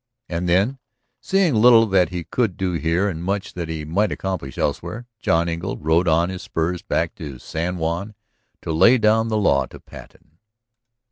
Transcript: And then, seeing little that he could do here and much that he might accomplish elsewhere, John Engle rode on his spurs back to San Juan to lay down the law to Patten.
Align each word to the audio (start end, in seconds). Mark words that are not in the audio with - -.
And 0.27 0.49
then, 0.49 0.79
seeing 1.19 1.53
little 1.53 1.85
that 1.85 2.09
he 2.09 2.23
could 2.23 2.57
do 2.57 2.71
here 2.73 3.07
and 3.07 3.23
much 3.23 3.53
that 3.53 3.69
he 3.69 3.85
might 3.85 4.11
accomplish 4.11 4.57
elsewhere, 4.57 5.05
John 5.19 5.47
Engle 5.47 5.77
rode 5.77 6.07
on 6.07 6.29
his 6.29 6.41
spurs 6.41 6.81
back 6.81 7.13
to 7.17 7.37
San 7.37 7.77
Juan 7.77 8.15
to 8.63 8.71
lay 8.71 8.97
down 8.97 9.27
the 9.27 9.37
law 9.37 9.67
to 9.67 9.79
Patten. 9.79 10.39